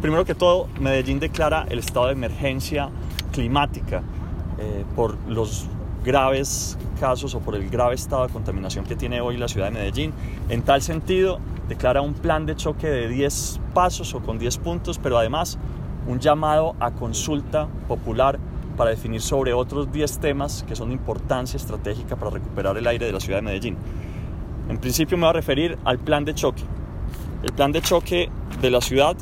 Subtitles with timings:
[0.00, 2.88] primero que todo, Medellín declara el estado de emergencia
[3.32, 4.02] climática
[4.58, 5.66] eh, por los
[6.04, 9.72] graves casos o por el grave estado de contaminación que tiene hoy la ciudad de
[9.72, 10.12] Medellín.
[10.48, 14.98] En tal sentido, declara un plan de choque de 10 pasos o con 10 puntos,
[14.98, 15.58] pero además
[16.06, 18.38] un llamado a consulta popular
[18.76, 23.06] para definir sobre otros 10 temas que son de importancia estratégica para recuperar el aire
[23.06, 23.76] de la ciudad de Medellín.
[24.68, 26.62] En principio me voy a referir al plan de choque.
[27.42, 28.30] El plan de choque
[28.60, 29.16] de la ciudad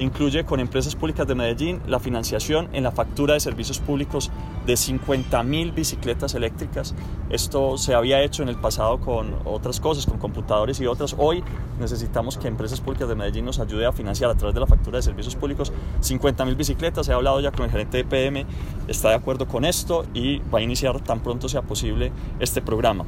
[0.00, 4.30] incluye con empresas públicas de Medellín la financiación en la factura de servicios públicos
[4.66, 6.94] de 50.000 bicicletas eléctricas.
[7.28, 11.14] Esto se había hecho en el pasado con otras cosas, con computadores y otras.
[11.18, 11.44] Hoy
[11.78, 14.96] necesitamos que empresas públicas de Medellín nos ayude a financiar a través de la factura
[14.96, 17.08] de servicios públicos 50.000 bicicletas.
[17.08, 18.46] He hablado ya con el gerente de PM,
[18.88, 22.10] está de acuerdo con esto y va a iniciar tan pronto sea posible
[22.40, 23.04] este programa.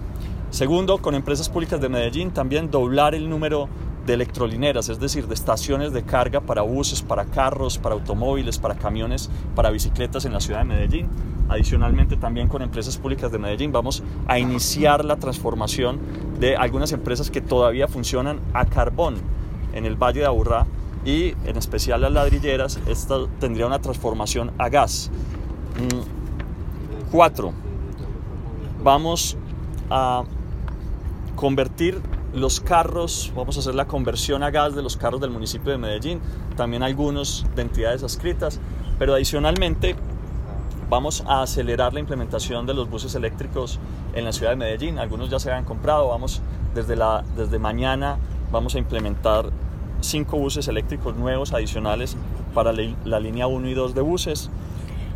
[0.51, 3.71] Segundo, con empresas públicas de Medellín también doblar el número
[4.07, 8.75] de electrolineras, es decir, de estaciones de carga para buses, para carros, para automóviles, para
[8.75, 11.09] camiones, para bicicletas en la ciudad de Medellín.
[11.49, 16.01] Adicionalmente, también con empresas públicas de Medellín vamos a iniciar la transformación
[16.41, 19.17] de algunas empresas que todavía funcionan a carbón
[19.73, 20.67] en el Valle de Aburrá
[21.05, 22.81] y en especial las ladrilleras.
[22.87, 25.11] Esta tendría una transformación a gas.
[25.79, 27.53] Mm, cuatro,
[28.83, 29.37] vamos
[29.91, 30.25] a
[31.37, 32.01] convertir
[32.35, 35.79] los carros, vamos a hacer la conversión a gas de los carros del municipio de
[35.79, 36.21] Medellín,
[36.57, 38.59] también algunos de entidades adscritas,
[38.99, 39.97] pero adicionalmente
[40.89, 43.79] vamos a acelerar la implementación de los buses eléctricos
[44.15, 46.43] en la ciudad de Medellín, algunos ya se han comprado, vamos
[46.75, 48.17] desde, la, desde mañana
[48.51, 49.47] vamos a implementar
[50.01, 52.17] cinco buses eléctricos nuevos adicionales
[52.55, 54.51] para la línea 1 y 2 de buses.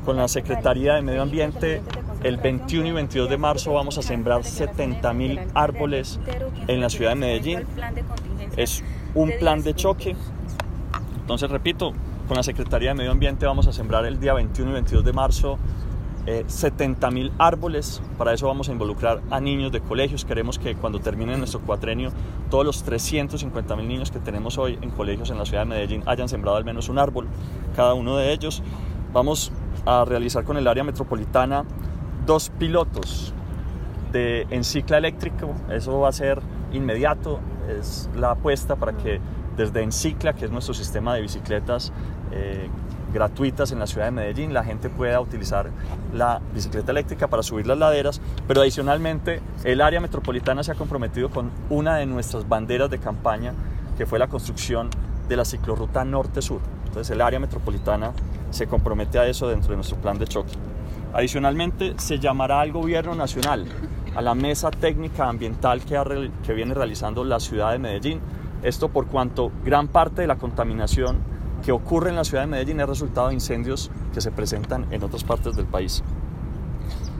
[0.05, 1.83] Con la Secretaría de Medio Ambiente
[2.23, 6.19] el 21 y 22 de marzo vamos a sembrar 70 mil árboles
[6.67, 7.61] en la ciudad de Medellín.
[8.57, 8.83] Es
[9.15, 10.17] un plan de choque.
[11.21, 11.93] Entonces, repito,
[12.29, 15.13] con la Secretaría de Medio Ambiente vamos a sembrar el día 21 y 22 de
[15.13, 15.59] marzo
[16.47, 18.03] 70 eh, mil árboles.
[18.19, 20.25] Para eso vamos a involucrar a niños de colegios.
[20.25, 22.11] Queremos que cuando termine nuestro cuatrenio,
[22.51, 26.03] todos los 350 mil niños que tenemos hoy en colegios en la ciudad de Medellín
[26.07, 27.29] hayan sembrado al menos un árbol,
[27.77, 28.63] cada uno de ellos.
[29.13, 29.53] Vamos
[29.87, 31.65] a realizar con el área metropolitana
[32.27, 33.33] dos pilotos
[34.13, 35.55] de Encicla Eléctrico.
[35.71, 36.41] Eso va a ser
[36.73, 37.41] inmediato.
[37.69, 39.21] Es la apuesta para que
[39.57, 41.93] desde Encicla, que es nuestro sistema de bicicletas
[42.33, 42.69] eh,
[43.13, 45.71] gratuitas en la ciudad de Medellín, la gente pueda utilizar
[46.13, 48.21] la bicicleta eléctrica para subir las laderas.
[48.47, 53.55] Pero adicionalmente, el área metropolitana se ha comprometido con una de nuestras banderas de campaña,
[53.97, 54.91] que fue la construcción
[55.29, 56.61] de la ciclorruta norte-sur.
[56.87, 58.13] Entonces, el área metropolitana
[58.51, 60.53] se compromete a eso dentro de nuestro plan de choque.
[61.17, 63.65] Adicionalmente, se llamará al gobierno nacional,
[64.15, 68.21] a la mesa técnica ambiental que, viene realizando la ciudad de Medellín.
[68.63, 71.17] Esto por cuanto gran parte de la contaminación
[71.65, 75.03] que ocurre en la ciudad de Medellín es resultado de incendios que se presentan en
[75.03, 76.03] otras partes del país.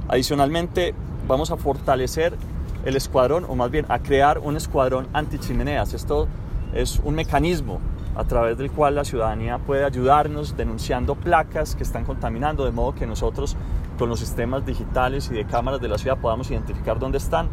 [0.09, 0.93] Adicionalmente,
[1.27, 2.37] vamos a fortalecer
[2.85, 5.95] el escuadrón, o más bien a crear un escuadrón antichimeneas.
[5.95, 6.29] Esto
[6.75, 7.81] es un mecanismo
[8.17, 12.95] a través del cual la ciudadanía puede ayudarnos denunciando placas que están contaminando, de modo
[12.95, 13.57] que nosotros
[13.99, 17.49] con los sistemas digitales y de cámaras de la ciudad podamos identificar dónde están,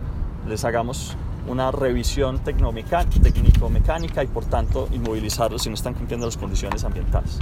[0.47, 6.85] les hagamos una revisión técnico-mecánica y por tanto inmovilizarlos si no están cumpliendo las condiciones
[6.85, 7.39] ambientales.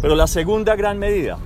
[0.00, 1.36] Pero la segunda gran medida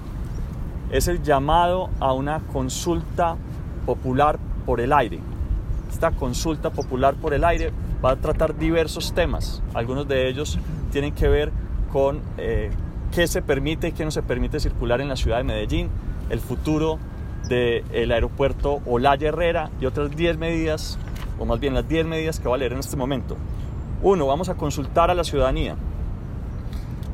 [0.90, 3.36] es el llamado a una consulta
[3.84, 5.18] popular por el aire.
[5.90, 7.72] Esta consulta popular por el aire
[8.02, 9.62] va a tratar diversos temas.
[9.74, 10.58] Algunos de ellos
[10.90, 11.52] tienen que ver
[11.92, 12.70] con eh,
[13.12, 15.90] qué se permite y qué no se permite circular en la ciudad de Medellín,
[16.30, 16.98] el futuro
[17.48, 20.98] del aeropuerto Olaya Herrera y otras 10 medidas,
[21.38, 23.36] o más bien las 10 medidas que va a leer en este momento.
[24.02, 25.76] Uno, vamos a consultar a la ciudadanía.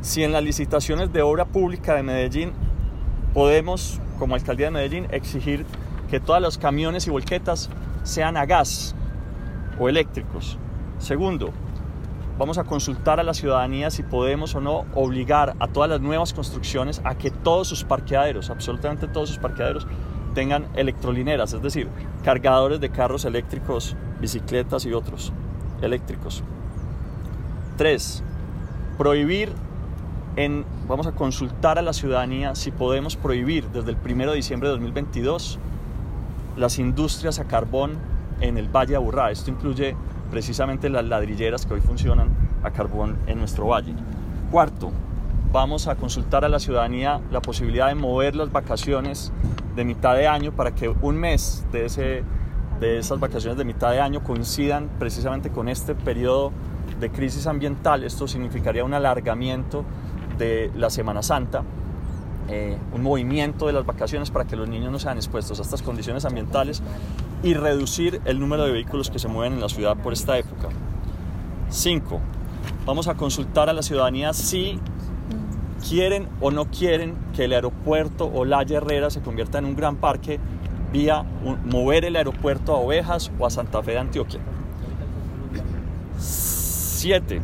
[0.00, 2.52] Si en las licitaciones de obra pública de Medellín
[3.34, 5.66] podemos, como alcaldía de Medellín, exigir
[6.10, 7.70] que todos los camiones y volquetas
[8.02, 8.94] sean a gas
[9.78, 10.58] o eléctricos.
[11.00, 11.50] Segundo,
[12.38, 16.34] vamos a consultar a la ciudadanía si podemos o no obligar a todas las nuevas
[16.34, 19.86] construcciones a que todos sus parqueaderos, absolutamente todos sus parqueaderos,
[20.34, 21.88] tengan electrolineras, es decir,
[22.22, 25.32] cargadores de carros eléctricos, bicicletas y otros
[25.80, 26.44] eléctricos.
[27.78, 28.22] Tres,
[28.98, 29.50] prohibir
[30.36, 34.68] en, vamos a consultar a la ciudadanía si podemos prohibir desde el 1 de diciembre
[34.68, 35.58] de 2022
[36.58, 37.92] las industrias a carbón
[38.42, 39.30] en el Valle de Aburrá.
[39.30, 39.96] Esto incluye
[40.30, 42.28] precisamente las ladrilleras que hoy funcionan
[42.62, 43.94] a carbón en nuestro valle.
[44.50, 44.92] Cuarto,
[45.52, 49.32] vamos a consultar a la ciudadanía la posibilidad de mover las vacaciones
[49.74, 52.22] de mitad de año para que un mes de, ese,
[52.80, 56.52] de esas vacaciones de mitad de año coincidan precisamente con este periodo
[57.00, 58.04] de crisis ambiental.
[58.04, 59.84] Esto significaría un alargamiento
[60.38, 61.62] de la Semana Santa,
[62.48, 65.82] eh, un movimiento de las vacaciones para que los niños no sean expuestos a estas
[65.82, 66.82] condiciones ambientales
[67.42, 70.68] y reducir el número de vehículos que se mueven en la ciudad por esta época.
[71.70, 72.20] 5.
[72.84, 74.78] Vamos a consultar a la ciudadanía si
[75.88, 79.96] quieren o no quieren que el aeropuerto o la Herrera se convierta en un gran
[79.96, 80.38] parque
[80.92, 81.24] vía
[81.64, 84.40] mover el aeropuerto a Ovejas o a Santa Fe de Antioquia.
[86.18, 87.40] 7.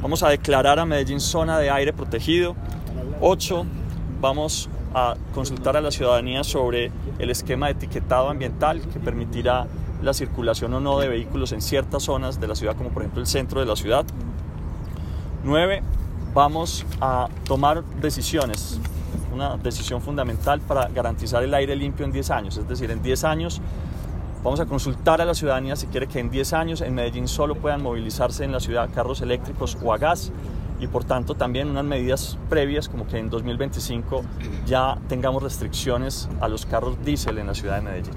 [0.00, 2.56] Vamos a declarar a Medellín zona de aire protegido.
[3.20, 3.66] 8.
[4.20, 9.66] Vamos a consultar a la ciudadanía sobre el esquema de etiquetado ambiental que permitirá
[10.02, 13.20] la circulación o no de vehículos en ciertas zonas de la ciudad, como por ejemplo
[13.20, 14.04] el centro de la ciudad.
[15.44, 15.82] 9.
[16.34, 18.78] Vamos a tomar decisiones,
[19.34, 23.24] una decisión fundamental para garantizar el aire limpio en 10 años, es decir, en 10
[23.24, 23.60] años
[24.42, 27.56] Vamos a consultar a la ciudadanía si quiere que en 10 años en Medellín solo
[27.56, 30.32] puedan movilizarse en la ciudad carros eléctricos o a gas
[30.80, 34.22] y por tanto también unas medidas previas como que en 2025
[34.66, 38.14] ya tengamos restricciones a los carros diésel en la ciudad de Medellín.